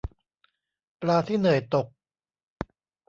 [1.01, 1.87] ปลาที่เหนื่อยตก